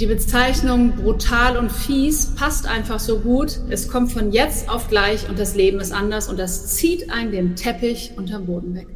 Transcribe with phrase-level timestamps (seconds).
[0.00, 3.60] Die Bezeichnung brutal und fies passt einfach so gut.
[3.68, 7.32] Es kommt von jetzt auf gleich und das Leben ist anders und das zieht einen
[7.32, 8.86] den Teppich unterm Boden weg.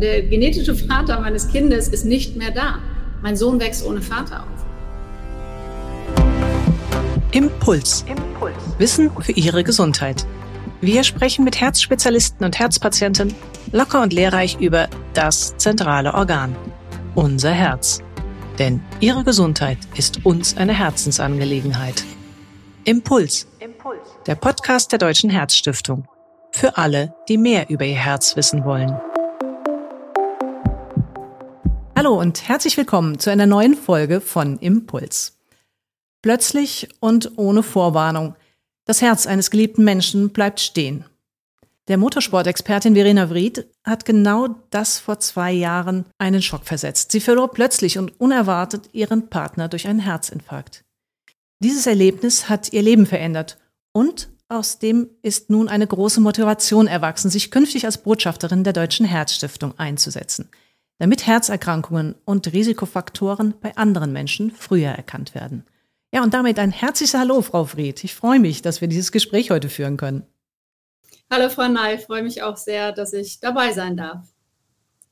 [0.00, 2.78] Der genetische Vater meines Kindes ist nicht mehr da.
[3.20, 4.64] Mein Sohn wächst ohne Vater auf.
[7.32, 8.04] Impuls.
[8.06, 8.54] Impuls.
[8.78, 10.24] Wissen für Ihre Gesundheit.
[10.80, 13.34] Wir sprechen mit Herzspezialisten und Herzpatienten
[13.72, 16.54] locker und lehrreich über das zentrale Organ,
[17.16, 18.04] unser Herz.
[18.58, 22.04] Denn Ihre Gesundheit ist uns eine Herzensangelegenheit.
[22.84, 23.46] Impuls.
[23.60, 24.00] Impuls.
[24.26, 26.08] Der Podcast der Deutschen Herzstiftung.
[26.50, 29.00] Für alle, die mehr über ihr Herz wissen wollen.
[31.96, 35.38] Hallo und herzlich willkommen zu einer neuen Folge von Impuls.
[36.22, 38.34] Plötzlich und ohne Vorwarnung.
[38.86, 41.04] Das Herz eines geliebten Menschen bleibt stehen.
[41.88, 47.12] Der Motorsport-Expertin Verena Vried hat genau das vor zwei Jahren einen Schock versetzt.
[47.12, 50.84] Sie verlor plötzlich und unerwartet ihren Partner durch einen Herzinfarkt.
[51.60, 53.56] Dieses Erlebnis hat ihr Leben verändert
[53.92, 59.06] und aus dem ist nun eine große Motivation erwachsen, sich künftig als Botschafterin der Deutschen
[59.06, 60.50] Herzstiftung einzusetzen,
[60.98, 65.64] damit Herzerkrankungen und Risikofaktoren bei anderen Menschen früher erkannt werden.
[66.12, 68.04] Ja, und damit ein herzliches Hallo, Frau Fried.
[68.04, 70.26] Ich freue mich, dass wir dieses Gespräch heute führen können.
[71.30, 74.26] Hallo Frau Ney, freue mich auch sehr, dass ich dabei sein darf.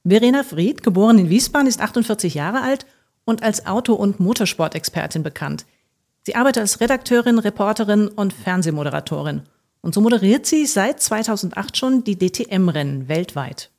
[0.03, 2.87] Verena Fried, geboren in Wiesbaden, ist 48 Jahre alt
[3.25, 5.67] und als Auto- und Motorsport-Expertin bekannt.
[6.23, 9.43] Sie arbeitet als Redakteurin, Reporterin und Fernsehmoderatorin.
[9.83, 13.71] Und so moderiert sie seit 2008 schon die DTM-Rennen weltweit.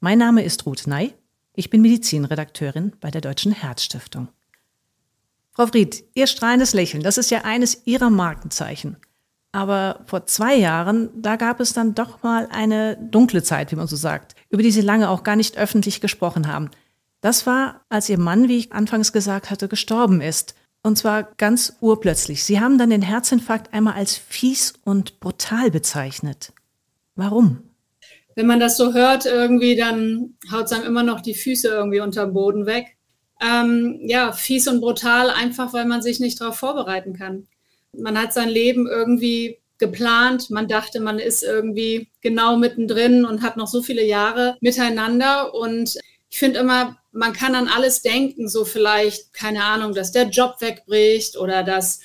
[0.00, 1.14] Mein Name ist Ruth Ney.
[1.54, 4.28] Ich bin Medizinredakteurin bei der Deutschen Herzstiftung.
[5.52, 8.96] Frau Fried, Ihr strahlendes Lächeln, das ist ja eines Ihrer Markenzeichen.
[9.56, 13.86] Aber vor zwei Jahren, da gab es dann doch mal eine dunkle Zeit, wie man
[13.86, 16.68] so sagt, über die Sie lange auch gar nicht öffentlich gesprochen haben.
[17.22, 20.56] Das war, als Ihr Mann, wie ich anfangs gesagt hatte, gestorben ist.
[20.82, 22.44] Und zwar ganz urplötzlich.
[22.44, 26.52] Sie haben dann den Herzinfarkt einmal als fies und brutal bezeichnet.
[27.14, 27.62] Warum?
[28.34, 32.00] Wenn man das so hört, irgendwie, dann haut es einem immer noch die Füße irgendwie
[32.00, 32.98] unterm Boden weg.
[33.40, 37.46] Ähm, ja, fies und brutal, einfach weil man sich nicht darauf vorbereiten kann
[37.98, 40.50] man hat sein Leben irgendwie geplant.
[40.50, 45.54] Man dachte, man ist irgendwie genau mittendrin und hat noch so viele Jahre miteinander.
[45.54, 45.96] Und
[46.30, 50.56] ich finde immer, man kann an alles denken, so vielleicht, keine Ahnung, dass der Job
[50.60, 52.00] wegbricht oder dass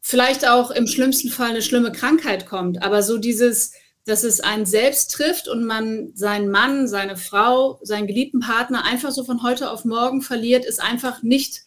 [0.00, 2.82] vielleicht auch im schlimmsten Fall eine schlimme Krankheit kommt.
[2.82, 3.72] Aber so dieses,
[4.04, 9.10] dass es einen selbst trifft und man seinen Mann, seine Frau, seinen geliebten Partner einfach
[9.10, 11.62] so von heute auf morgen verliert, ist einfach nicht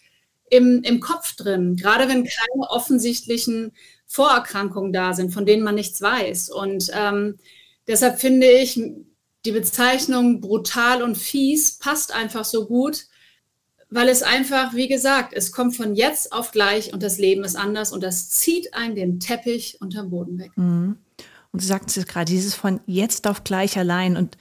[0.50, 3.72] im, im Kopf drin, gerade wenn keine offensichtlichen
[4.06, 6.50] Vorerkrankungen da sind, von denen man nichts weiß.
[6.50, 7.38] Und ähm,
[7.88, 8.80] deshalb finde ich,
[9.46, 13.08] die Bezeichnung brutal und fies passt einfach so gut,
[13.90, 17.56] weil es einfach, wie gesagt, es kommt von jetzt auf gleich und das Leben ist
[17.56, 20.52] anders und das zieht einen den Teppich unterm Boden weg.
[20.56, 20.98] Mhm.
[21.52, 24.38] Und du sagst es gerade, dieses von jetzt auf gleich allein und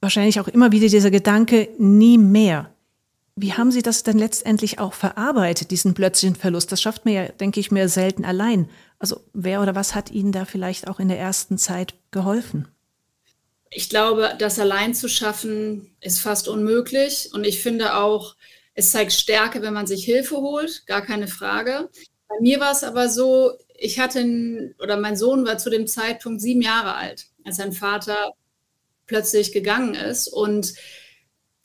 [0.00, 2.74] wahrscheinlich auch immer wieder dieser Gedanke, nie mehr.
[3.38, 6.72] Wie haben Sie das denn letztendlich auch verarbeitet, diesen plötzlichen Verlust?
[6.72, 8.70] Das schafft mir ja, denke ich mir, selten allein.
[8.98, 12.66] Also wer oder was hat Ihnen da vielleicht auch in der ersten Zeit geholfen?
[13.68, 17.28] Ich glaube, das allein zu schaffen, ist fast unmöglich.
[17.34, 18.36] Und ich finde auch,
[18.72, 21.90] es zeigt Stärke, wenn man sich Hilfe holt, gar keine Frage.
[22.28, 26.40] Bei mir war es aber so, ich hatte, oder mein Sohn war zu dem Zeitpunkt
[26.40, 28.32] sieben Jahre alt, als sein Vater
[29.06, 30.26] plötzlich gegangen ist.
[30.28, 30.72] Und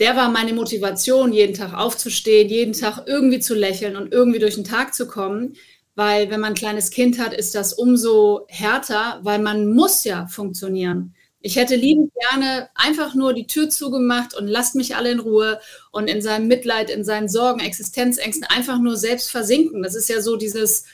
[0.01, 4.55] der war meine Motivation, jeden Tag aufzustehen, jeden Tag irgendwie zu lächeln und irgendwie durch
[4.55, 5.55] den Tag zu kommen.
[5.93, 10.25] Weil wenn man ein kleines Kind hat, ist das umso härter, weil man muss ja
[10.25, 11.13] funktionieren.
[11.39, 15.59] Ich hätte liebend gerne einfach nur die Tür zugemacht und lasst mich alle in Ruhe
[15.91, 19.83] und in seinem Mitleid, in seinen Sorgen, Existenzängsten einfach nur selbst versinken.
[19.83, 20.85] Das ist ja so dieses,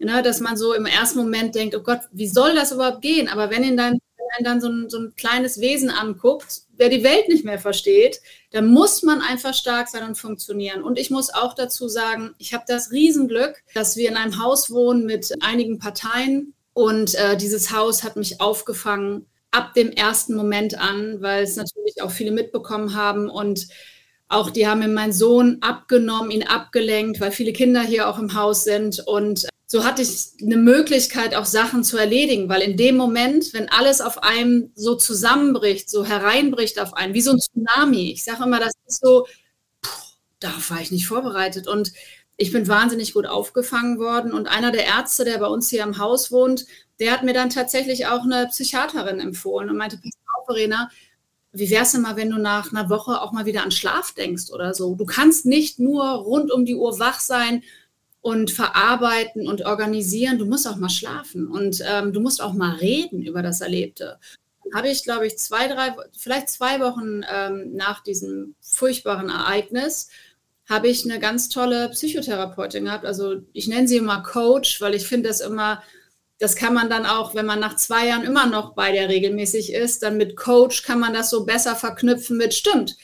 [0.00, 3.28] ne, dass man so im ersten Moment denkt, oh Gott, wie soll das überhaupt gehen?
[3.28, 4.00] Aber wenn in deinem
[4.36, 8.20] wenn dann so ein, so ein kleines Wesen anguckt, der die Welt nicht mehr versteht,
[8.50, 10.82] dann muss man einfach stark sein und funktionieren.
[10.82, 14.70] Und ich muss auch dazu sagen, ich habe das Riesenglück, dass wir in einem Haus
[14.70, 16.54] wohnen mit einigen Parteien.
[16.72, 22.02] Und äh, dieses Haus hat mich aufgefangen ab dem ersten Moment an, weil es natürlich
[22.02, 23.28] auch viele mitbekommen haben.
[23.28, 23.68] Und
[24.28, 28.34] auch die haben mir meinen Sohn abgenommen, ihn abgelenkt, weil viele Kinder hier auch im
[28.34, 29.00] Haus sind.
[29.06, 33.68] Und so hatte ich eine Möglichkeit, auch Sachen zu erledigen, weil in dem Moment, wenn
[33.68, 38.44] alles auf einem so zusammenbricht, so hereinbricht auf einen, wie so ein Tsunami, ich sage
[38.44, 39.26] immer, das ist so,
[39.82, 39.90] puh,
[40.40, 41.68] darauf war ich nicht vorbereitet.
[41.68, 41.92] Und
[42.38, 44.32] ich bin wahnsinnig gut aufgefangen worden.
[44.32, 46.64] Und einer der Ärzte, der bei uns hier im Haus wohnt,
[46.98, 50.88] der hat mir dann tatsächlich auch eine Psychiaterin empfohlen und meinte, pass auf, Verena,
[51.52, 54.50] wie wär's denn mal, wenn du nach einer Woche auch mal wieder an Schlaf denkst
[54.50, 54.94] oder so?
[54.94, 57.62] Du kannst nicht nur rund um die Uhr wach sein
[58.28, 60.38] und verarbeiten und organisieren.
[60.38, 64.18] Du musst auch mal schlafen und ähm, du musst auch mal reden über das Erlebte.
[64.74, 70.10] Habe ich, glaube ich, zwei, drei, vielleicht zwei Wochen ähm, nach diesem furchtbaren Ereignis,
[70.68, 73.06] habe ich eine ganz tolle Psychotherapeutin gehabt.
[73.06, 75.82] Also ich nenne sie immer Coach, weil ich finde das immer,
[76.38, 79.72] das kann man dann auch, wenn man nach zwei Jahren immer noch bei der regelmäßig
[79.72, 82.98] ist, dann mit Coach kann man das so besser verknüpfen mit, stimmt,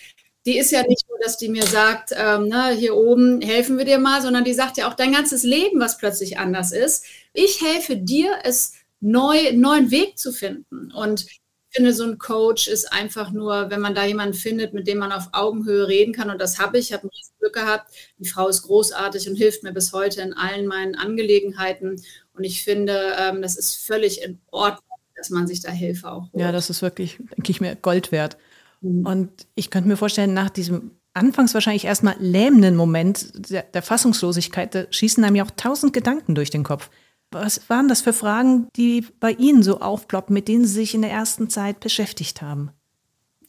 [0.44, 3.84] die ist ja nicht nur, dass die mir sagt, ähm, ne, hier oben helfen wir
[3.84, 7.04] dir mal, sondern die sagt ja auch dein ganzes Leben, was plötzlich anders ist.
[7.32, 10.90] Ich helfe dir, es neu, neuen Weg zu finden.
[10.92, 11.40] Und ich
[11.70, 15.12] finde, so ein Coach ist einfach nur, wenn man da jemanden findet, mit dem man
[15.12, 16.30] auf Augenhöhe reden kann.
[16.30, 16.90] Und das habe ich.
[16.90, 17.92] Ich habe ein Glück gehabt.
[18.18, 22.00] Die Frau ist großartig und hilft mir bis heute in allen meinen Angelegenheiten.
[22.32, 24.84] Und ich finde, ähm, das ist völlig in Ordnung,
[25.16, 26.42] dass man sich da Hilfe auch holt.
[26.42, 28.36] Ja, das ist wirklich, denke ich mir, Gold wert.
[28.80, 29.06] Mhm.
[29.06, 34.74] Und ich könnte mir vorstellen, nach diesem anfangs wahrscheinlich erstmal lähmenden Moment der, der Fassungslosigkeit,
[34.74, 36.90] da schießen einem ja auch tausend Gedanken durch den Kopf.
[37.30, 41.02] Was waren das für Fragen, die bei Ihnen so aufploppen, mit denen Sie sich in
[41.02, 42.70] der ersten Zeit beschäftigt haben?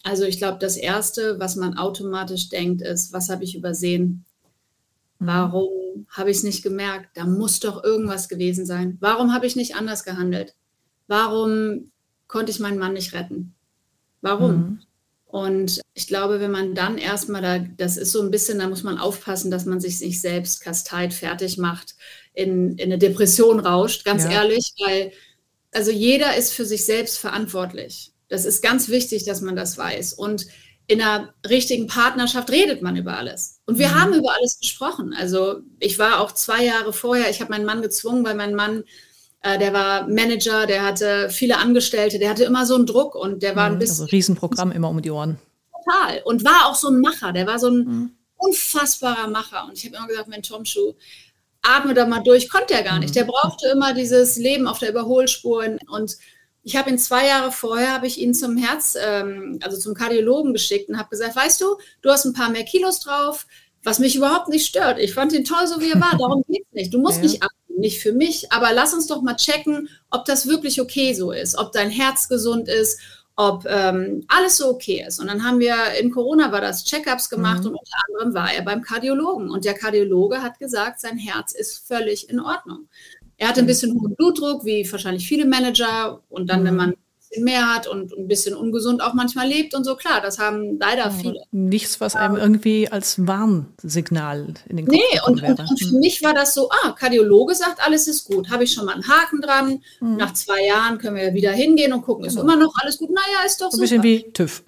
[0.03, 4.25] Also ich glaube, das Erste, was man automatisch denkt, ist, was habe ich übersehen?
[5.19, 7.09] Warum habe ich es nicht gemerkt?
[7.15, 8.97] Da muss doch irgendwas gewesen sein.
[9.00, 10.56] Warum habe ich nicht anders gehandelt?
[11.07, 11.91] Warum
[12.27, 13.56] konnte ich meinen Mann nicht retten?
[14.21, 14.56] Warum?
[14.56, 14.79] Mhm.
[15.35, 18.83] Und ich glaube, wenn man dann erstmal da, das ist so ein bisschen, da muss
[18.83, 21.95] man aufpassen, dass man sich nicht selbst kasteit fertig macht,
[22.33, 24.31] in, in eine Depression rauscht, ganz ja.
[24.31, 25.11] ehrlich, weil
[25.73, 28.13] also jeder ist für sich selbst verantwortlich.
[28.29, 30.13] Das ist ganz wichtig, dass man das weiß.
[30.13, 30.47] Und
[30.87, 33.59] in einer richtigen Partnerschaft redet man über alles.
[33.65, 33.95] Und wir mhm.
[33.95, 35.13] haben über alles gesprochen.
[35.13, 38.85] Also ich war auch zwei Jahre vorher, ich habe meinen Mann gezwungen, weil mein Mann
[39.45, 43.44] äh, der war Manager, der hatte viele Angestellte, der hatte immer so einen Druck und
[43.44, 44.03] der war ein mhm, bisschen.
[44.06, 45.38] Also Riesenprogramm immer um die Ohren.
[45.86, 46.21] Total.
[46.25, 48.12] Und war auch so ein Macher, der war so ein mhm.
[48.38, 49.65] unfassbarer Macher.
[49.68, 50.94] Und ich habe immer gesagt, mein Tomschuh,
[51.62, 53.12] atme da mal durch, konnte er gar nicht.
[53.12, 53.19] Mhm.
[53.19, 55.63] Der brauchte immer dieses Leben auf der Überholspur.
[55.91, 56.18] Und
[56.63, 60.53] ich habe ihn zwei Jahre vorher, habe ich ihn zum Herz, ähm, also zum Kardiologen
[60.53, 63.45] geschickt und habe gesagt, weißt du, du hast ein paar mehr Kilos drauf,
[63.83, 64.98] was mich überhaupt nicht stört.
[64.98, 66.18] Ich fand ihn toll, so wie er war.
[66.18, 66.94] Darum geht es nicht.
[66.95, 67.24] Du musst ja.
[67.25, 71.13] nicht ab nicht für mich, aber lass uns doch mal checken, ob das wirklich okay
[71.13, 73.00] so ist, ob dein Herz gesund ist,
[73.36, 75.19] ob ähm, alles so okay ist.
[75.19, 77.68] Und dann haben wir in Corona war das Checkups gemacht mhm.
[77.68, 79.50] und unter anderem war er beim Kardiologen.
[79.50, 82.88] Und der Kardiologe hat gesagt, sein Herz ist völlig in Ordnung.
[83.38, 83.68] Er hatte ein mhm.
[83.68, 86.22] bisschen hohen Blutdruck, wie wahrscheinlich viele Manager.
[86.30, 86.66] Und dann, mhm.
[86.66, 86.94] wenn man
[87.35, 89.95] bisschen mehr hat und ein bisschen ungesund auch manchmal lebt und so.
[89.95, 91.41] Klar, das haben leider viele.
[91.51, 95.43] Nichts, was einem irgendwie als Warnsignal in den Kopf Nee, und.
[95.43, 98.49] Und, und, für mich war das so, ah, Kardiologe sagt, alles ist gut.
[98.49, 99.81] Habe ich schon mal einen Haken dran.
[99.99, 100.17] Mhm.
[100.17, 102.43] Nach zwei Jahren können wir wieder hingehen und gucken, ist genau.
[102.43, 103.09] immer noch alles gut?
[103.09, 103.77] Naja, ist doch so.
[103.77, 104.63] Ein bisschen wie TÜV.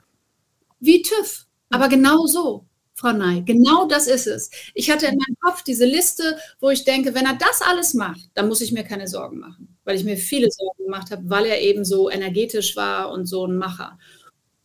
[0.79, 1.45] Wie TÜV.
[1.69, 2.66] Aber genau so.
[2.97, 4.49] Frau Ney, genau das ist es.
[4.73, 8.29] Ich hatte in meinem Kopf diese Liste, wo ich denke, wenn er das alles macht,
[8.33, 11.45] dann muss ich mir keine Sorgen machen weil ich mir viele Sorgen gemacht habe, weil
[11.45, 13.97] er eben so energetisch war und so ein Macher.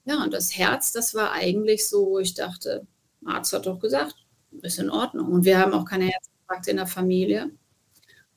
[0.04, 2.88] Ja, und das Herz, das war eigentlich so, wo ich dachte,
[3.24, 4.16] Arzt hat doch gesagt,
[4.62, 5.30] ist in Ordnung.
[5.30, 7.52] Und wir haben auch keine Herzinfarkte in der Familie.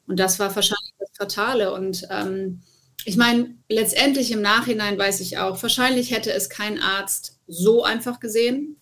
[0.06, 1.74] Und das war wahrscheinlich das Fatale.
[1.74, 2.62] Und ähm,
[3.04, 8.20] ich meine, letztendlich im Nachhinein weiß ich auch, wahrscheinlich hätte es kein Arzt so einfach
[8.20, 8.80] gesehen,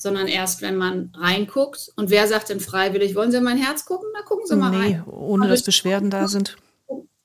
[0.00, 1.92] sondern erst, wenn man reinguckt.
[1.94, 4.08] Und wer sagt denn freiwillig, wollen Sie mein Herz gucken?
[4.14, 5.04] Na, gucken Sie mal nee, rein.
[5.04, 6.56] Ohne dass Beschwerden da sind.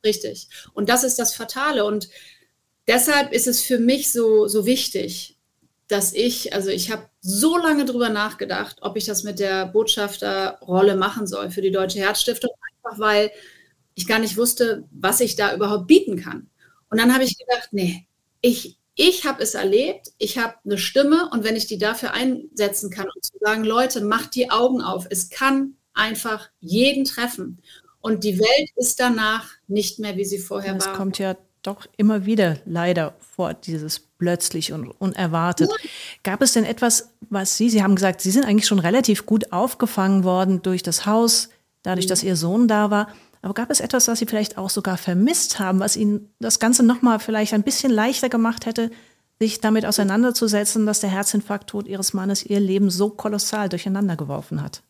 [0.03, 0.49] Richtig.
[0.73, 1.85] Und das ist das Fatale.
[1.85, 2.09] Und
[2.85, 5.39] deshalb ist es für mich so, so wichtig,
[5.87, 10.97] dass ich, also ich habe so lange drüber nachgedacht, ob ich das mit der Botschafterrolle
[10.97, 12.51] machen soll für die Deutsche Herzstiftung,
[12.83, 13.31] einfach weil
[13.93, 16.49] ich gar nicht wusste, was ich da überhaupt bieten kann.
[16.89, 18.05] Und dann habe ich gedacht, nee,
[18.41, 22.89] ich, ich habe es erlebt, ich habe eine Stimme und wenn ich die dafür einsetzen
[22.89, 27.61] kann und zu sagen, Leute, macht die Augen auf, es kann einfach jeden treffen.
[27.99, 30.93] Und die Welt ist danach nicht mehr, wie sie vorher das war.
[30.93, 35.69] Es kommt ja doch immer wieder leider vor, dieses plötzlich und unerwartet.
[35.69, 35.89] Ja.
[36.23, 39.51] Gab es denn etwas, was Sie, Sie haben gesagt, Sie sind eigentlich schon relativ gut
[39.51, 41.49] aufgefangen worden durch das Haus,
[41.81, 42.09] dadurch, mhm.
[42.09, 43.07] dass Ihr Sohn da war.
[43.45, 46.81] Aber gab es etwas, was Sie vielleicht auch sogar vermisst haben, was Ihnen das Ganze
[46.81, 48.89] nochmal vielleicht ein bisschen leichter gemacht hätte,
[49.39, 54.81] sich damit auseinanderzusetzen, dass der Herzinfarkttod Ihres Mannes Ihr Leben so kolossal durcheinander geworfen hat?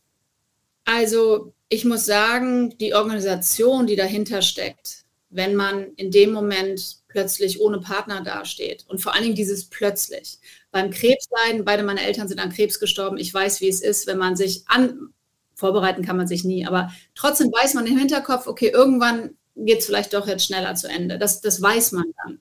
[0.86, 7.60] Also ich muss sagen, die Organisation, die dahinter steckt, wenn man in dem Moment plötzlich
[7.60, 10.38] ohne Partner dasteht und vor allen Dingen dieses plötzlich.
[10.72, 13.18] Beim Krebsleiden, beide meine Eltern sind an Krebs gestorben.
[13.18, 15.14] Ich weiß, wie es ist, wenn man sich an,
[15.56, 19.86] vorbereiten kann man sich nie, aber trotzdem weiß man im Hinterkopf, okay, irgendwann geht es
[19.86, 21.18] vielleicht doch jetzt schneller zu Ende.
[21.18, 22.40] Das, das weiß man dann.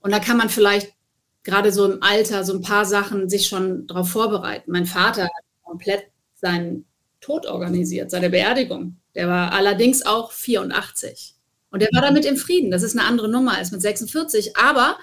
[0.00, 0.94] Und da kann man vielleicht
[1.42, 4.70] gerade so im Alter so ein paar Sachen sich schon darauf vorbereiten.
[4.70, 6.04] Mein Vater hat komplett
[6.34, 6.84] seinen
[7.20, 8.96] Tod organisiert, seine Beerdigung.
[9.14, 11.34] Der war allerdings auch 84.
[11.70, 12.70] Und der war damit im Frieden.
[12.70, 14.56] Das ist eine andere Nummer als mit 46.
[14.56, 14.98] Aber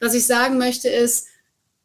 [0.00, 1.28] was ich sagen möchte ist,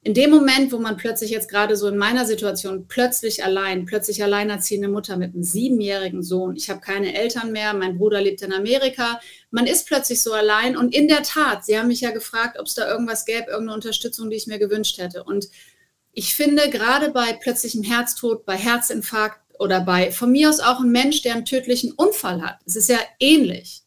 [0.02, 4.24] in dem Moment, wo man plötzlich jetzt gerade so in meiner Situation plötzlich allein, plötzlich
[4.24, 8.54] alleinerziehende Mutter mit einem siebenjährigen Sohn, ich habe keine Eltern mehr, mein Bruder lebt in
[8.54, 9.20] Amerika,
[9.52, 12.68] man ist plötzlich so allein und in der Tat, Sie haben mich ja gefragt, ob
[12.68, 15.24] es da irgendwas gäbe, irgendeine Unterstützung, die ich mir gewünscht hätte.
[15.26, 15.50] Und
[16.14, 20.92] ich finde, gerade bei plötzlichem Herztod, bei Herzinfarkt oder bei von mir aus auch ein
[20.92, 23.84] Mensch, der einen tödlichen Unfall hat, es ist ja ähnlich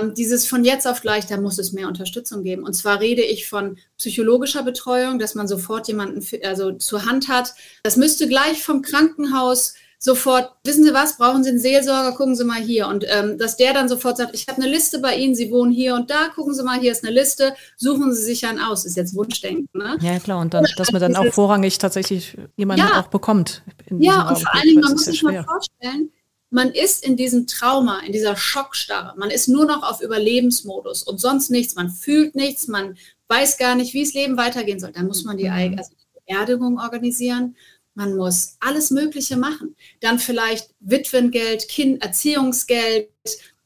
[0.00, 2.64] ähm, dieses von jetzt auf gleich, da muss es mehr Unterstützung geben.
[2.64, 7.54] Und zwar rede ich von psychologischer Betreuung, dass man sofort jemanden also zur Hand hat.
[7.82, 12.44] Das müsste gleich vom Krankenhaus sofort, wissen Sie was, brauchen Sie einen Seelsorger, gucken Sie
[12.44, 12.88] mal hier.
[12.88, 15.70] Und ähm, dass der dann sofort sagt, ich habe eine Liste bei Ihnen, Sie wohnen
[15.70, 18.84] hier und da, gucken Sie mal, hier ist eine Liste, suchen Sie sich einen aus.
[18.84, 19.68] Ist jetzt Wunschdenken.
[19.72, 19.96] Ne?
[20.00, 23.62] Ja, klar, und dann, dass man dann auch vorrangig tatsächlich jemanden ja, auch bekommt.
[23.90, 26.10] Ja, und vor allen Dingen, man muss sich mal vorstellen,
[26.52, 29.18] man ist in diesem Trauma, in dieser Schockstarre.
[29.18, 31.74] Man ist nur noch auf Überlebensmodus und sonst nichts.
[31.74, 32.96] Man fühlt nichts, man
[33.28, 34.92] weiß gar nicht, wie das Leben weitergehen soll.
[34.92, 35.78] Dann muss man die, mhm.
[35.78, 37.56] also die Beerdigung organisieren.
[37.94, 39.76] Man muss alles Mögliche machen.
[40.00, 43.08] Dann vielleicht Witwengeld, kind, Erziehungsgeld,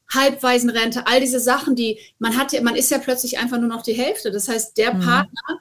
[0.09, 3.93] Halbwaisenrente, all diese Sachen, die man hat, man ist ja plötzlich einfach nur noch die
[3.93, 4.31] Hälfte.
[4.31, 5.01] Das heißt, der mhm.
[5.01, 5.59] Partner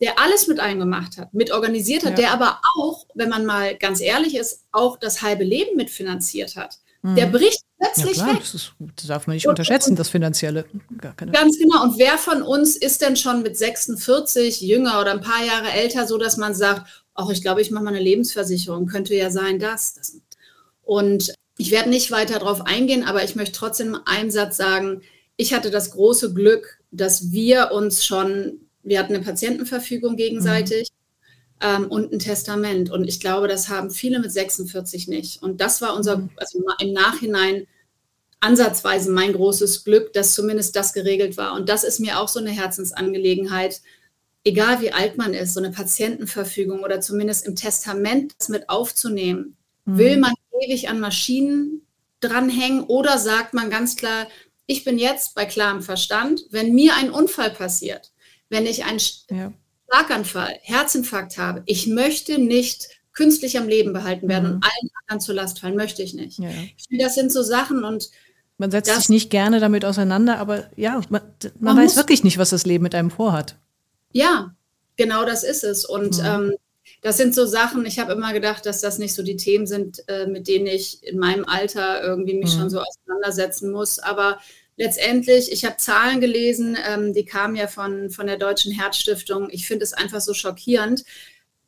[0.00, 2.16] der alles mit eingemacht hat, mit organisiert hat, ja.
[2.16, 6.78] der aber auch, wenn man mal ganz ehrlich ist, auch das halbe Leben mitfinanziert hat.
[7.02, 7.16] Mhm.
[7.16, 8.42] Der bricht plötzlich ja, klar, weg.
[8.42, 10.64] Das, ist, das, darf man nicht und, unterschätzen, das Finanzielle.
[10.98, 11.82] Ganz genau.
[11.82, 16.06] Und wer von uns ist denn schon mit 46 jünger oder ein paar Jahre älter,
[16.06, 18.86] so dass man sagt, ach, ich glaube, ich mache mal eine Lebensversicherung.
[18.86, 19.94] Könnte ja sein, dass.
[19.94, 20.20] Das.
[20.82, 25.02] Und ich werde nicht weiter darauf eingehen, aber ich möchte trotzdem einen Satz sagen.
[25.36, 30.88] Ich hatte das große Glück, dass wir uns schon wir hatten eine Patientenverfügung gegenseitig
[31.60, 31.84] mhm.
[31.84, 32.90] ähm, und ein Testament.
[32.90, 35.42] Und ich glaube, das haben viele mit 46 nicht.
[35.42, 36.30] Und das war unser, mhm.
[36.36, 37.66] also im Nachhinein
[38.40, 41.54] ansatzweise mein großes Glück, dass zumindest das geregelt war.
[41.54, 43.82] Und das ist mir auch so eine Herzensangelegenheit.
[44.44, 49.56] Egal wie alt man ist, so eine Patientenverfügung oder zumindest im Testament das mit aufzunehmen.
[49.84, 49.98] Mhm.
[49.98, 50.32] Will man
[50.62, 51.82] ewig an Maschinen
[52.20, 54.26] dranhängen oder sagt man ganz klar,
[54.66, 58.12] ich bin jetzt bei klarem Verstand, wenn mir ein Unfall passiert,
[58.50, 59.52] wenn ich einen ja.
[59.88, 64.54] Schlaganfall, Herzinfarkt habe, ich möchte nicht künstlich am Leben behalten werden mhm.
[64.56, 66.38] und allen anderen zur Last fallen, möchte ich nicht.
[66.38, 66.50] Ja.
[66.76, 68.10] Ich finde, das sind so Sachen und
[68.58, 72.36] man setzt sich nicht gerne damit auseinander, aber ja, man, man, man weiß wirklich nicht,
[72.36, 73.56] was das Leben mit einem vorhat.
[74.12, 74.54] Ja,
[74.96, 75.86] genau das ist es.
[75.86, 76.24] Und mhm.
[76.26, 76.54] ähm,
[77.00, 80.06] das sind so Sachen, ich habe immer gedacht, dass das nicht so die Themen sind,
[80.08, 82.60] äh, mit denen ich in meinem Alter irgendwie mich mhm.
[82.60, 83.98] schon so auseinandersetzen muss.
[83.98, 84.38] Aber
[84.80, 89.48] letztendlich, ich habe Zahlen gelesen, ähm, die kamen ja von, von der Deutschen Herzstiftung.
[89.50, 91.04] Ich finde es einfach so schockierend.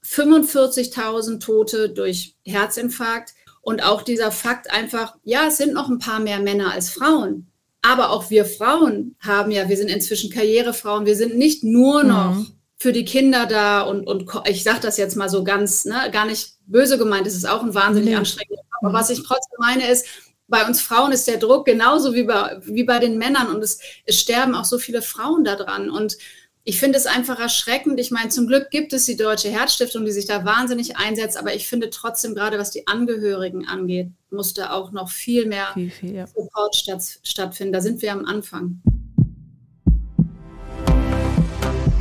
[0.03, 6.21] 45.000 Tote durch Herzinfarkt und auch dieser Fakt einfach, ja, es sind noch ein paar
[6.21, 7.49] mehr Männer als Frauen.
[7.83, 12.09] Aber auch wir Frauen haben ja, wir sind inzwischen Karrierefrauen, wir sind nicht nur mhm.
[12.09, 12.47] noch mhm.
[12.79, 16.25] für die Kinder da und, und ich sage das jetzt mal so ganz, ne, gar
[16.25, 18.17] nicht böse gemeint, es ist auch ein wahnsinnig nee.
[18.17, 18.95] anstrengender Aber mhm.
[18.95, 20.07] was ich trotzdem meine ist,
[20.53, 23.81] bei uns Frauen ist der Druck genauso wie bei, wie bei den Männern und es,
[24.05, 25.89] es sterben auch so viele Frauen daran.
[25.89, 26.19] Und
[26.63, 27.99] ich finde es einfach erschreckend.
[27.99, 31.55] Ich meine, zum Glück gibt es die Deutsche Herzstiftung, die sich da wahnsinnig einsetzt, aber
[31.55, 35.91] ich finde trotzdem, gerade was die Angehörigen angeht, muss da auch noch viel mehr viel,
[35.91, 36.27] viel, ja.
[36.27, 37.73] Support statt, stattfinden.
[37.73, 38.83] Da sind wir am Anfang.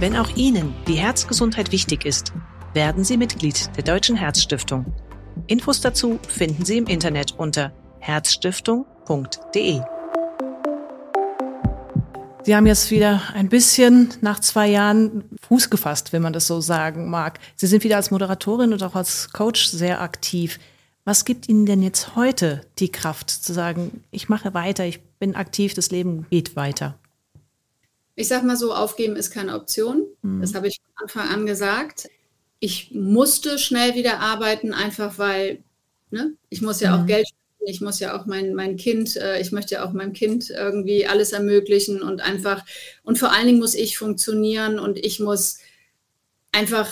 [0.02, 2.34] Wenn auch Ihnen die Herzgesundheit wichtig ist,
[2.74, 4.94] werden Sie Mitglied der Deutschen Herzstiftung.
[5.48, 9.82] Infos dazu finden Sie im Internet unter herzstiftung.de.
[12.44, 16.60] Sie haben jetzt wieder ein bisschen nach zwei Jahren Fuß gefasst, wenn man das so
[16.60, 17.40] sagen mag.
[17.56, 20.60] Sie sind wieder als Moderatorin und auch als Coach sehr aktiv.
[21.06, 25.36] Was gibt Ihnen denn jetzt heute die Kraft zu sagen, ich mache weiter, ich bin
[25.36, 26.98] aktiv, das Leben geht weiter?
[28.16, 30.04] Ich sage mal so, aufgeben ist keine Option.
[30.24, 30.42] Mhm.
[30.42, 32.10] Das habe ich von Anfang an gesagt.
[32.60, 35.64] Ich musste schnell wieder arbeiten, einfach weil
[36.10, 37.08] ne, ich muss ja auch mhm.
[37.08, 37.28] Geld
[37.66, 41.06] ich muss ja auch mein, mein Kind, äh, ich möchte ja auch meinem Kind irgendwie
[41.06, 42.64] alles ermöglichen und einfach,
[43.04, 45.60] und vor allen Dingen muss ich funktionieren und ich muss
[46.52, 46.90] einfach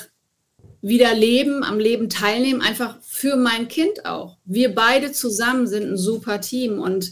[0.82, 4.38] wieder leben, am Leben teilnehmen, einfach für mein Kind auch.
[4.46, 7.12] Wir beide zusammen sind ein super Team und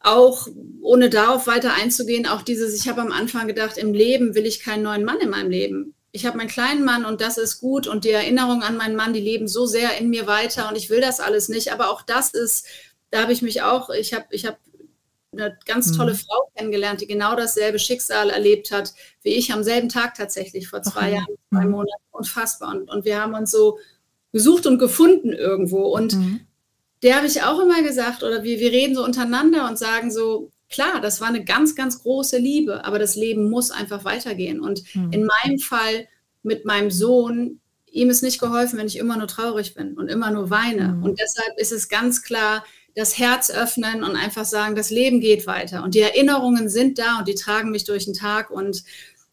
[0.00, 0.48] auch
[0.82, 4.60] ohne darauf weiter einzugehen, auch dieses, ich habe am Anfang gedacht, im Leben will ich
[4.60, 7.88] keinen neuen Mann in meinem Leben ich habe meinen kleinen Mann und das ist gut
[7.88, 10.88] und die Erinnerung an meinen Mann, die leben so sehr in mir weiter und ich
[10.88, 11.72] will das alles nicht.
[11.72, 12.68] Aber auch das ist,
[13.10, 14.56] da habe ich mich auch, ich habe, ich habe
[15.32, 16.18] eine ganz tolle mhm.
[16.18, 20.82] Frau kennengelernt, die genau dasselbe Schicksal erlebt hat wie ich am selben Tag tatsächlich vor
[20.82, 21.14] zwei okay.
[21.14, 21.70] Jahren, zwei mhm.
[21.72, 22.02] Monaten.
[22.12, 22.76] Unfassbar.
[22.76, 23.78] Und, und wir haben uns so
[24.30, 25.88] gesucht und gefunden irgendwo.
[25.88, 26.46] Und mhm.
[27.02, 30.52] der habe ich auch immer gesagt, oder wir, wir reden so untereinander und sagen so,
[30.68, 34.60] klar, das war eine ganz, ganz große Liebe, aber das Leben muss einfach weitergehen.
[34.60, 35.12] Und mhm.
[35.12, 36.06] in meinem Fall
[36.42, 40.30] mit meinem Sohn, ihm ist nicht geholfen, wenn ich immer nur traurig bin und immer
[40.30, 40.88] nur weine.
[40.88, 41.02] Mhm.
[41.04, 45.46] Und deshalb ist es ganz klar, das Herz öffnen und einfach sagen, das Leben geht
[45.46, 45.82] weiter.
[45.82, 48.50] Und die Erinnerungen sind da und die tragen mich durch den Tag.
[48.50, 48.84] Und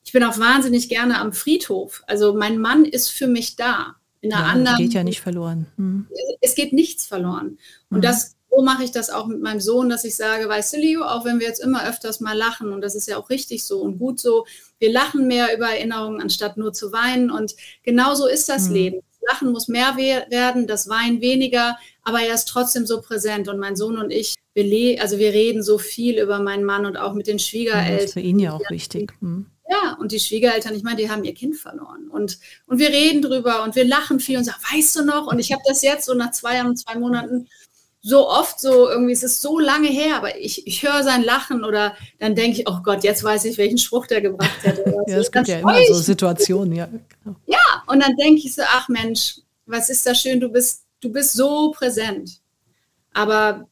[0.03, 2.03] ich bin auch wahnsinnig gerne am Friedhof.
[2.07, 3.95] Also mein Mann ist für mich da.
[4.21, 4.77] In einer ja, anderen.
[4.77, 5.67] geht ja nicht verloren.
[5.77, 6.07] Hm.
[6.41, 7.57] Es geht nichts verloren.
[7.89, 8.01] Und hm.
[8.01, 11.03] das, so mache ich das auch mit meinem Sohn, dass ich sage, weißt du, Leo,
[11.03, 13.81] auch wenn wir jetzt immer öfters mal lachen, und das ist ja auch richtig so
[13.81, 14.46] und gut so,
[14.79, 17.31] wir lachen mehr über Erinnerungen, anstatt nur zu weinen.
[17.31, 18.74] Und genauso ist das hm.
[18.74, 19.01] Leben.
[19.22, 23.48] Das Lachen muss mehr werden, das Weinen weniger, aber er ist trotzdem so präsent.
[23.48, 26.98] Und mein Sohn und ich, wir, also wir reden so viel über meinen Mann und
[26.98, 27.96] auch mit den Schwiegereltern.
[27.96, 29.13] Das ist für ihn ja auch wichtig.
[29.22, 29.46] Hm.
[29.70, 32.10] Ja, und die Schwiegereltern, ich meine, die haben ihr Kind verloren.
[32.10, 35.27] Und, und wir reden drüber und wir lachen viel und sagen, weißt du noch?
[35.27, 37.48] Und ich habe das jetzt so nach zwei Jahren, zwei Monaten
[38.01, 41.63] so oft so, irgendwie, es ist so lange her, aber ich, ich höre sein Lachen
[41.63, 44.84] oder dann denke ich, oh Gott, jetzt weiß ich, welchen Spruch der gebracht hätte.
[45.08, 46.88] ja, es gibt ja immer so Situationen, ja.
[46.88, 47.36] Genau.
[47.46, 49.36] Ja, und dann denke ich so, ach Mensch,
[49.67, 52.41] was ist da schön, du bist, du bist so präsent.
[53.13, 53.67] Aber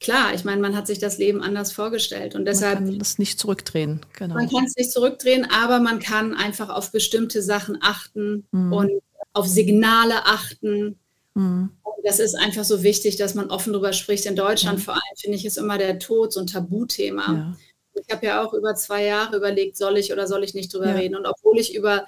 [0.00, 2.80] klar, ich meine, man hat sich das Leben anders vorgestellt und deshalb.
[2.80, 4.34] Man kann das nicht zurückdrehen, genau.
[4.34, 8.72] Man kann es nicht zurückdrehen, aber man kann einfach auf bestimmte Sachen achten mhm.
[8.72, 8.90] und
[9.32, 10.98] auf Signale achten.
[11.34, 11.70] Mhm.
[12.02, 14.26] Das ist einfach so wichtig, dass man offen darüber spricht.
[14.26, 14.82] In Deutschland mhm.
[14.82, 17.32] vor allem finde ich es immer der Tod so ein Tabuthema.
[17.32, 17.56] Ja.
[17.94, 20.88] Ich habe ja auch über zwei Jahre überlegt, soll ich oder soll ich nicht drüber
[20.88, 20.94] ja.
[20.94, 21.14] reden.
[21.14, 22.04] Und obwohl ich über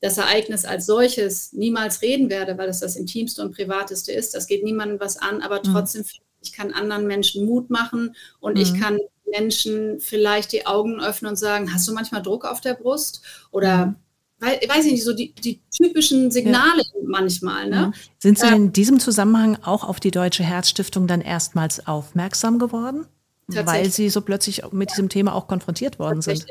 [0.00, 4.46] das Ereignis als solches niemals reden werde, weil es das intimste und privateste ist, das
[4.46, 5.72] geht niemandem was an, aber mhm.
[5.72, 8.62] trotzdem finde ich kann anderen Menschen Mut machen und mhm.
[8.62, 8.98] ich kann
[9.30, 13.22] Menschen vielleicht die Augen öffnen und sagen, hast du manchmal Druck auf der Brust?
[13.50, 13.94] Oder
[14.40, 17.00] weiß ich nicht, so die, die typischen Signale ja.
[17.06, 17.68] manchmal.
[17.68, 17.86] Ne?
[17.88, 17.94] Mhm.
[18.18, 23.06] Sind Sie äh, in diesem Zusammenhang auch auf die Deutsche Herzstiftung dann erstmals aufmerksam geworden?
[23.48, 26.46] Weil Sie so plötzlich mit diesem Thema auch konfrontiert worden sind.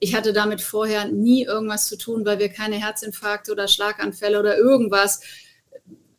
[0.00, 4.58] Ich hatte damit vorher nie irgendwas zu tun, weil wir keine Herzinfarkte oder Schlaganfälle oder
[4.58, 5.20] irgendwas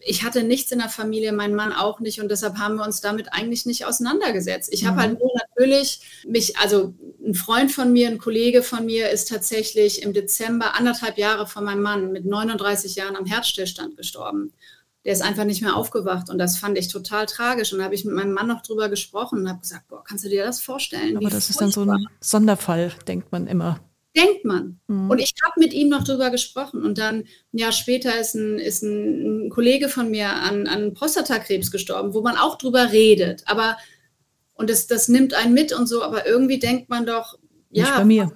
[0.05, 3.01] ich hatte nichts in der Familie, mein Mann auch nicht und deshalb haben wir uns
[3.01, 4.71] damit eigentlich nicht auseinandergesetzt.
[4.71, 4.87] Ich mhm.
[4.87, 6.93] habe halt nur natürlich mich, also
[7.25, 11.63] ein Freund von mir, ein Kollege von mir ist tatsächlich im Dezember anderthalb Jahre von
[11.63, 14.53] meinem Mann mit 39 Jahren am Herzstillstand gestorben.
[15.05, 17.73] Der ist einfach nicht mehr aufgewacht und das fand ich total tragisch.
[17.73, 20.23] Und da habe ich mit meinem Mann noch drüber gesprochen und habe gesagt, boah, kannst
[20.23, 21.17] du dir das vorstellen?
[21.17, 23.81] Aber das ist dann so ein Sonderfall, denkt man immer
[24.15, 24.79] denkt man.
[24.87, 25.09] Mhm.
[25.09, 26.83] Und ich habe mit ihm noch drüber gesprochen.
[26.83, 31.71] Und dann ein Jahr später ist ein, ist ein, Kollege von mir an, an Prostatakrebs
[31.71, 33.43] gestorben, wo man auch drüber redet.
[33.45, 33.77] Aber,
[34.53, 37.37] und das, das nimmt einen mit und so, aber irgendwie denkt man doch,
[37.69, 37.97] Nicht ja.
[37.97, 38.31] bei mir.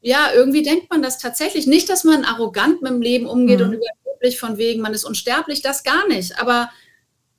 [0.00, 1.66] Ja, irgendwie denkt man das tatsächlich.
[1.66, 3.66] Nicht, dass man arrogant mit dem Leben umgeht mhm.
[3.66, 6.40] und überheblich von wegen, man ist unsterblich, das gar nicht.
[6.40, 6.70] Aber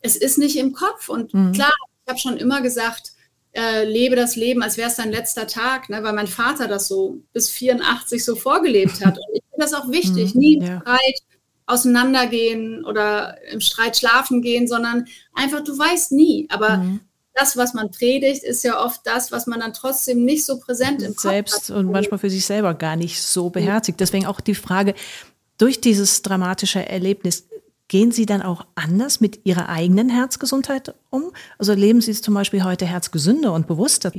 [0.02, 1.10] es ist nicht im Kopf.
[1.10, 1.54] Und mhm.
[1.54, 3.14] klar, ich habe schon immer gesagt,
[3.54, 6.04] äh, lebe das Leben, als wäre es dein letzter Tag, ne?
[6.04, 9.18] weil mein Vater das so bis 84 so vorgelebt hat.
[9.18, 10.82] Und ich finde das auch wichtig, mhm, nie im ja.
[10.82, 11.20] Streit
[11.66, 16.48] auseinandergehen oder im Streit schlafen gehen, sondern einfach, du weißt nie.
[16.50, 17.00] Aber mhm.
[17.34, 21.02] das, was man predigt, ist ja oft das, was man dann trotzdem nicht so präsent
[21.02, 21.76] im Selbst Kopf hat.
[21.76, 24.00] und manchmal für sich selber gar nicht so beherzigt.
[24.00, 24.96] Deswegen auch die Frage,
[25.58, 27.49] durch dieses dramatische Erlebnis,
[27.90, 31.32] Gehen Sie dann auch anders mit Ihrer eigenen Herzgesundheit um?
[31.58, 34.12] Also leben Sie zum Beispiel heute herzgesünder und bewusster?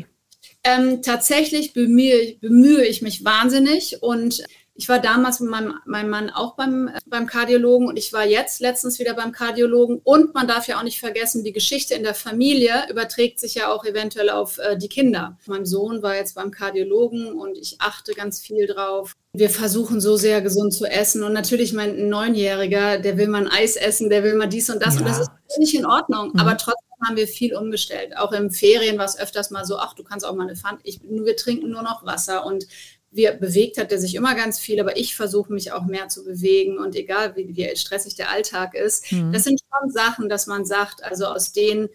[0.65, 4.43] Ähm, tatsächlich bemühe, bemühe ich mich wahnsinnig und
[4.75, 8.25] ich war damals mit meinem, meinem Mann auch beim, äh, beim Kardiologen und ich war
[8.25, 10.01] jetzt letztens wieder beim Kardiologen.
[10.03, 13.73] Und man darf ja auch nicht vergessen, die Geschichte in der Familie überträgt sich ja
[13.73, 15.39] auch eventuell auf äh, die Kinder.
[15.47, 19.15] Mein Sohn war jetzt beim Kardiologen und ich achte ganz viel drauf.
[19.33, 21.23] Wir versuchen so sehr gesund zu essen.
[21.23, 24.85] Und natürlich mein Neunjähriger, der will mal ein Eis essen, der will mal dies und
[24.85, 24.95] das.
[24.95, 25.01] Ja.
[25.01, 26.31] Und das ist nicht in Ordnung.
[26.33, 26.41] Mhm.
[26.41, 28.17] Aber trotzdem haben wir viel umgestellt.
[28.17, 30.81] Auch im Ferien war es öfters mal so, ach, du kannst auch mal eine Pfand.
[30.85, 32.67] Ich, wir trinken nur noch Wasser und
[33.11, 36.25] wir bewegt hat er sich immer ganz viel, aber ich versuche mich auch mehr zu
[36.25, 39.33] bewegen und egal wie, wie stressig der Alltag ist, mhm.
[39.33, 41.89] das sind schon Sachen, dass man sagt, also aus den,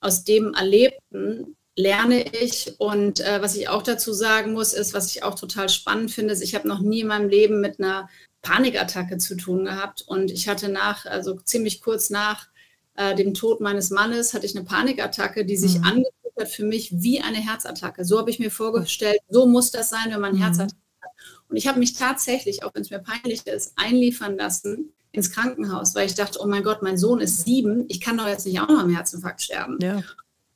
[0.00, 5.14] aus dem Erlebten lerne ich und äh, was ich auch dazu sagen muss, ist, was
[5.14, 8.08] ich auch total spannend finde, ist, ich habe noch nie in meinem Leben mit einer
[8.42, 12.48] Panikattacke zu tun gehabt und ich hatte nach, also ziemlich kurz nach
[12.96, 15.84] äh, dem Tod meines Mannes, hatte ich eine Panikattacke, die sich mhm.
[15.84, 18.04] angefühlt hat für mich wie eine Herzattacke.
[18.04, 20.42] So habe ich mir vorgestellt, so muss das sein, wenn man mhm.
[20.42, 21.10] Herzattacke hat.
[21.48, 25.94] Und ich habe mich tatsächlich, auch wenn es mir peinlich ist, einliefern lassen ins Krankenhaus,
[25.94, 28.60] weil ich dachte, oh mein Gott, mein Sohn ist sieben, ich kann doch jetzt nicht
[28.60, 29.78] auch noch am Herzinfarkt sterben.
[29.82, 30.02] Ja.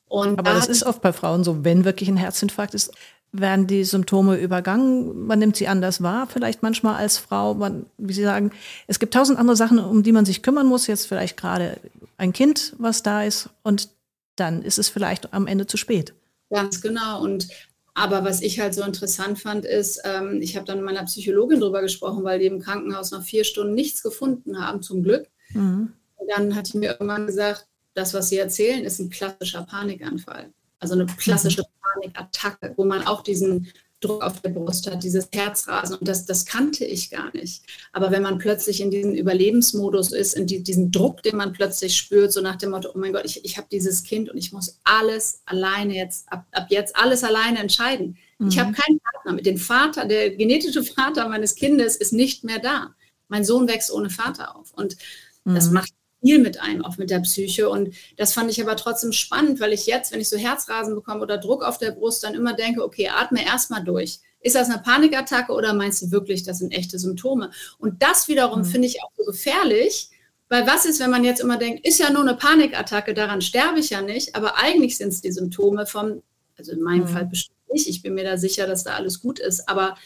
[0.07, 2.93] Und Aber da das ist oft bei Frauen so, wenn wirklich ein Herzinfarkt ist,
[3.33, 8.13] werden die Symptome übergangen, man nimmt sie anders wahr, vielleicht manchmal als Frau, man, wie
[8.13, 8.53] Sie sagen,
[8.87, 11.79] es gibt tausend andere Sachen, um die man sich kümmern muss, jetzt vielleicht gerade
[12.17, 13.91] ein Kind, was da ist und
[14.37, 16.15] dann ist es vielleicht am Ende zu spät.
[16.51, 17.23] Ganz genau.
[17.23, 17.49] Und
[17.95, 21.61] aber was ich halt so interessant fand, ist, ähm, ich habe dann mit meiner Psychologin
[21.61, 25.29] drüber gesprochen, weil die im Krankenhaus nach vier Stunden nichts gefunden haben, zum Glück.
[25.51, 25.93] Mhm.
[26.17, 30.53] Und dann hat sie mir irgendwann gesagt, das, was sie erzählen, ist ein klassischer Panikanfall.
[30.81, 32.03] Also eine klassische mhm.
[32.03, 33.69] Panikattacke, wo man auch diesen
[34.05, 35.97] Druck auf der Brust hat, dieses Herzrasen.
[35.97, 37.63] Und das, das kannte ich gar nicht.
[37.93, 41.97] Aber wenn man plötzlich in diesem Überlebensmodus ist, in die, diesen Druck, den man plötzlich
[41.97, 44.53] spürt, so nach dem Motto, oh mein Gott, ich, ich habe dieses Kind und ich
[44.53, 48.19] muss alles alleine jetzt, ab, ab jetzt alles alleine entscheiden.
[48.39, 48.49] Mhm.
[48.49, 49.33] Ich habe keinen Partner.
[49.33, 52.95] Mit dem Vater, der genetische Vater meines Kindes ist nicht mehr da.
[53.29, 54.73] Mein Sohn wächst ohne Vater auf.
[54.75, 54.97] Und
[55.45, 55.55] mhm.
[55.55, 55.91] das macht
[56.25, 57.69] viel mit einem, auch mit der Psyche.
[57.69, 61.21] Und das fand ich aber trotzdem spannend, weil ich jetzt, wenn ich so Herzrasen bekomme
[61.21, 64.21] oder Druck auf der Brust, dann immer denke, okay, atme erstmal durch.
[64.41, 67.51] Ist das eine Panikattacke oder meinst du wirklich, das sind echte Symptome?
[67.79, 68.65] Und das wiederum mhm.
[68.65, 70.11] finde ich auch so gefährlich,
[70.49, 73.81] weil was ist, wenn man jetzt immer denkt, ist ja nur eine Panikattacke, daran sterbe
[73.81, 76.23] ich ja nicht, aber eigentlich sind es die Symptome vom,
[76.57, 77.09] also in meinem mhm.
[77.09, 79.97] Fall bestimmt nicht, ich bin mir da sicher, dass da alles gut ist, aber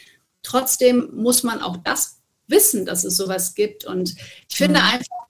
[0.42, 3.84] trotzdem muss man auch das wissen, dass es sowas gibt.
[3.84, 4.14] Und
[4.48, 4.86] ich finde mhm.
[4.86, 5.27] einfach,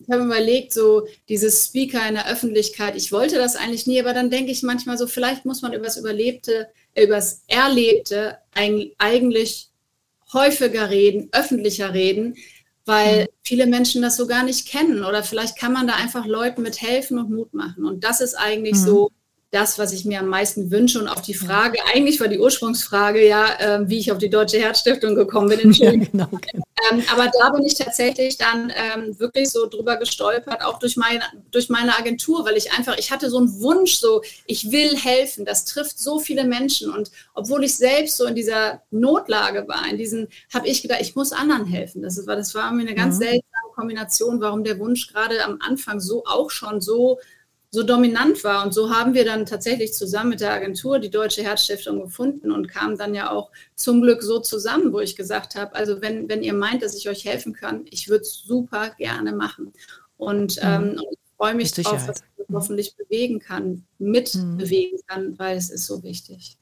[0.00, 4.14] ich habe überlegt, so dieses Speaker in der Öffentlichkeit, ich wollte das eigentlich nie, aber
[4.14, 8.38] dann denke ich manchmal so, vielleicht muss man über das Überlebte, äh, über das Erlebte
[8.54, 9.68] eigentlich
[10.32, 12.36] häufiger reden, öffentlicher reden,
[12.86, 13.26] weil mhm.
[13.42, 16.80] viele Menschen das so gar nicht kennen oder vielleicht kann man da einfach Leuten mit
[16.80, 17.84] helfen und Mut machen.
[17.84, 18.84] Und das ist eigentlich mhm.
[18.84, 19.10] so
[19.50, 21.00] das, was ich mir am meisten wünsche.
[21.00, 24.58] Und auf die Frage, eigentlich war die Ursprungsfrage ja, äh, wie ich auf die Deutsche
[24.60, 25.72] Herzstiftung gekommen bin.
[25.80, 26.64] Ja, genau, genau.
[26.90, 31.22] Ähm, aber da bin ich tatsächlich dann ähm, wirklich so drüber gestolpert, auch durch meine,
[31.50, 35.44] durch meine Agentur, weil ich einfach, ich hatte so einen Wunsch, so, ich will helfen.
[35.44, 36.92] Das trifft so viele Menschen.
[36.92, 41.16] Und obwohl ich selbst so in dieser Notlage war, in diesen, habe ich gedacht, ich
[41.16, 42.02] muss anderen helfen.
[42.02, 43.20] Das war, das war mir eine ganz mhm.
[43.20, 47.18] seltsame Kombination, warum der Wunsch gerade am Anfang so auch schon so
[47.70, 48.64] so dominant war.
[48.64, 52.68] Und so haben wir dann tatsächlich zusammen mit der Agentur die Deutsche Herzstiftung gefunden und
[52.68, 56.42] kamen dann ja auch zum Glück so zusammen, wo ich gesagt habe, also wenn, wenn
[56.42, 59.72] ihr meint, dass ich euch helfen kann, ich würde es super gerne machen.
[60.16, 60.62] Und, mhm.
[60.68, 65.06] ähm, und ich freue mich drauf, dass ich das hoffentlich bewegen kann, mitbewegen mhm.
[65.06, 66.56] kann, weil es ist so wichtig.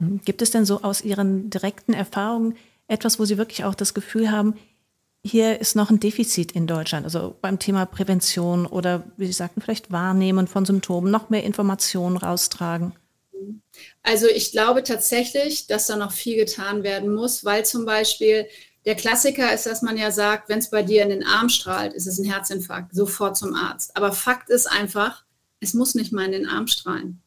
[0.00, 0.20] Mhm.
[0.24, 2.56] Gibt es denn so aus Ihren direkten Erfahrungen
[2.88, 4.54] etwas, wo Sie wirklich auch das Gefühl haben,
[5.26, 9.60] hier ist noch ein Defizit in Deutschland, also beim Thema Prävention oder wie Sie sagten,
[9.60, 12.94] vielleicht Wahrnehmen von Symptomen, noch mehr Informationen raustragen?
[14.02, 18.46] Also ich glaube tatsächlich, dass da noch viel getan werden muss, weil zum Beispiel
[18.86, 21.92] der Klassiker ist, dass man ja sagt, wenn es bei dir in den Arm strahlt,
[21.92, 23.96] ist es ein Herzinfarkt, sofort zum Arzt.
[23.96, 25.24] Aber Fakt ist einfach,
[25.60, 27.20] es muss nicht mal in den Arm strahlen.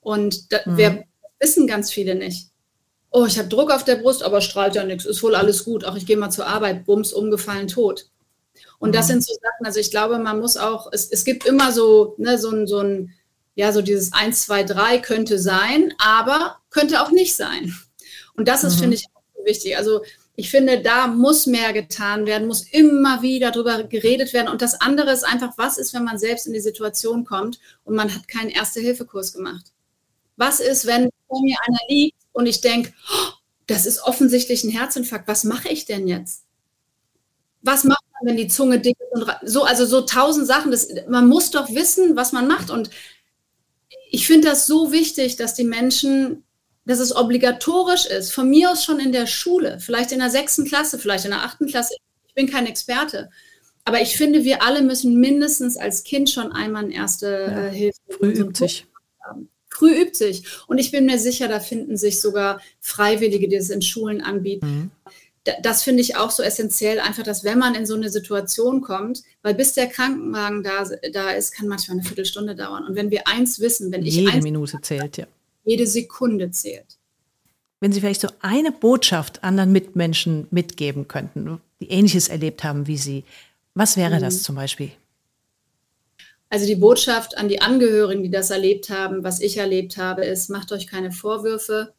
[0.00, 0.76] Und da, mhm.
[0.76, 1.04] wir
[1.40, 2.50] wissen ganz viele nicht
[3.14, 5.84] oh, ich habe Druck auf der Brust, aber strahlt ja nichts, ist wohl alles gut.
[5.84, 8.10] Auch ich gehe mal zur Arbeit, bums, umgefallen, tot.
[8.80, 8.92] Und mhm.
[8.92, 12.16] das sind so Sachen, also ich glaube, man muss auch, es, es gibt immer so,
[12.18, 13.14] ne, so ein, so ein,
[13.54, 17.72] ja, so dieses 1, 2, 3 könnte sein, aber könnte auch nicht sein.
[18.36, 18.80] Und das ist, mhm.
[18.80, 19.76] finde ich, auch wichtig.
[19.78, 20.02] Also
[20.34, 24.48] ich finde, da muss mehr getan werden, muss immer wieder darüber geredet werden.
[24.48, 27.94] Und das andere ist einfach, was ist, wenn man selbst in die Situation kommt und
[27.94, 29.66] man hat keinen Erste-Hilfe-Kurs gemacht?
[30.36, 33.32] Was ist, wenn vor mir einer liegt und ich denke, oh,
[33.66, 36.42] das ist offensichtlich ein Herzinfarkt, was mache ich denn jetzt?
[37.62, 39.12] Was macht man, wenn die Zunge dick ist?
[39.14, 40.70] Und so, also so tausend Sachen.
[40.70, 42.68] Das, man muss doch wissen, was man macht.
[42.68, 42.90] Und
[44.10, 46.44] ich finde das so wichtig, dass die Menschen,
[46.84, 50.66] dass es obligatorisch ist, von mir aus schon in der Schule, vielleicht in der sechsten
[50.66, 51.94] Klasse, vielleicht in der achten Klasse.
[52.26, 53.30] Ich bin kein Experte.
[53.84, 57.70] Aber ich finde, wir alle müssen mindestens als Kind schon einmal eine erste ja, äh,
[57.70, 58.00] Hilfe.
[58.10, 58.86] Früh übt sich.
[59.74, 60.44] Früh übt sich.
[60.66, 64.66] Und ich bin mir sicher, da finden sich sogar Freiwillige, die es in Schulen anbieten.
[64.66, 64.90] Mhm.
[65.62, 69.22] Das finde ich auch so essentiell, einfach, dass wenn man in so eine Situation kommt,
[69.42, 72.86] weil bis der Krankenwagen da, da ist, kann manchmal eine Viertelstunde dauern.
[72.86, 75.26] Und wenn wir eins wissen, wenn ich jede eins Minute zählt, ja.
[75.64, 76.98] Jede Sekunde zählt.
[77.80, 82.96] Wenn Sie vielleicht so eine Botschaft anderen Mitmenschen mitgeben könnten, die Ähnliches erlebt haben wie
[82.96, 83.24] Sie,
[83.74, 84.20] was wäre mhm.
[84.22, 84.92] das zum Beispiel?
[86.50, 90.50] Also die Botschaft an die Angehörigen, die das erlebt haben, was ich erlebt habe, ist,
[90.50, 91.94] macht euch keine Vorwürfe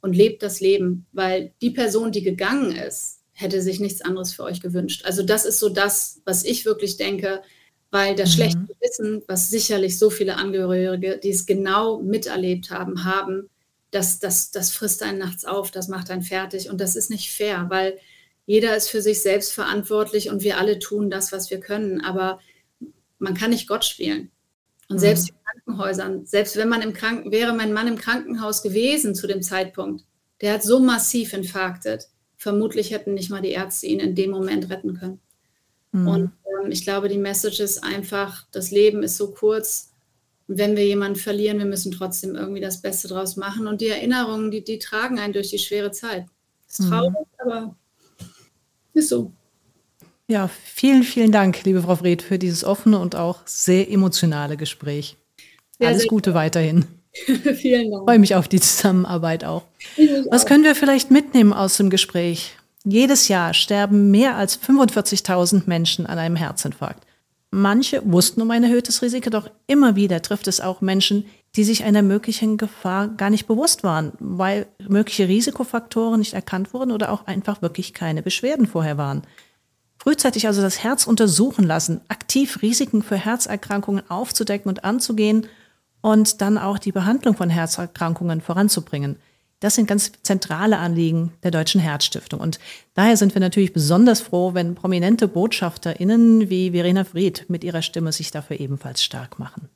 [0.00, 4.44] und lebt das Leben, weil die Person, die gegangen ist, hätte sich nichts anderes für
[4.44, 5.04] euch gewünscht.
[5.04, 7.42] Also das ist so das, was ich wirklich denke,
[7.90, 8.34] weil das mhm.
[8.34, 13.48] schlechte Wissen, was sicherlich so viele Angehörige, die es genau miterlebt haben, haben,
[13.90, 17.30] das, das, das frisst einen nachts auf, das macht einen fertig und das ist nicht
[17.30, 17.98] fair, weil
[18.46, 22.00] jeder ist für sich selbst verantwortlich und wir alle tun das, was wir können.
[22.00, 22.40] Aber
[23.20, 24.30] man kann nicht Gott spielen.
[24.88, 25.00] Und mhm.
[25.00, 29.26] selbst in Krankenhäusern, selbst wenn man im Kranken, wäre mein Mann im Krankenhaus gewesen zu
[29.26, 30.04] dem Zeitpunkt,
[30.40, 32.08] der hat so massiv infarktet.
[32.36, 35.20] Vermutlich hätten nicht mal die Ärzte ihn in dem Moment retten können.
[35.92, 36.08] Mhm.
[36.08, 39.92] Und ähm, ich glaube, die Message ist einfach, das Leben ist so kurz.
[40.46, 43.68] Wenn wir jemanden verlieren, wir müssen trotzdem irgendwie das Beste draus machen.
[43.68, 46.26] Und die Erinnerungen, die, die tragen einen durch die schwere Zeit.
[46.68, 47.26] Ist traurig, mhm.
[47.38, 47.76] aber
[48.94, 49.32] ist so.
[50.30, 55.16] Ja, vielen, vielen Dank, liebe Frau Fred, für dieses offene und auch sehr emotionale Gespräch.
[55.80, 56.84] Ja, Alles Gute weiterhin.
[57.12, 58.02] vielen Dank.
[58.02, 59.64] Ich freue mich auf die Zusammenarbeit auch.
[60.28, 60.46] Was auch.
[60.46, 62.54] können wir vielleicht mitnehmen aus dem Gespräch?
[62.84, 67.04] Jedes Jahr sterben mehr als 45.000 Menschen an einem Herzinfarkt.
[67.50, 71.24] Manche wussten um ein erhöhtes Risiko, doch immer wieder trifft es auch Menschen,
[71.56, 76.92] die sich einer möglichen Gefahr gar nicht bewusst waren, weil mögliche Risikofaktoren nicht erkannt wurden
[76.92, 79.22] oder auch einfach wirklich keine Beschwerden vorher waren.
[80.02, 85.46] Frühzeitig also das Herz untersuchen lassen, aktiv Risiken für Herzerkrankungen aufzudecken und anzugehen
[86.00, 89.16] und dann auch die Behandlung von Herzerkrankungen voranzubringen.
[89.60, 92.40] Das sind ganz zentrale Anliegen der Deutschen Herzstiftung.
[92.40, 92.58] Und
[92.94, 98.12] daher sind wir natürlich besonders froh, wenn prominente BotschafterInnen wie Verena Fried mit ihrer Stimme
[98.12, 99.68] sich dafür ebenfalls stark machen.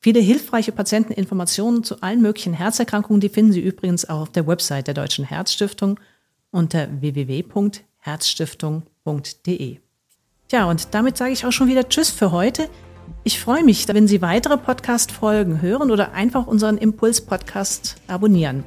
[0.00, 4.86] Viele hilfreiche Patienteninformationen zu allen möglichen Herzerkrankungen, die finden Sie übrigens auch auf der Website
[4.86, 6.00] der Deutschen Herzstiftung
[6.50, 8.91] unter www.herzstiftung.de.
[10.48, 12.68] Tja, und damit sage ich auch schon wieder Tschüss für heute.
[13.24, 18.64] Ich freue mich, wenn Sie weitere Podcast-Folgen hören oder einfach unseren Impuls-Podcast abonnieren.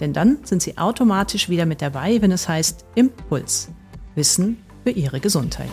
[0.00, 3.68] Denn dann sind Sie automatisch wieder mit dabei, wenn es heißt Impuls.
[4.14, 5.70] Wissen für Ihre Gesundheit.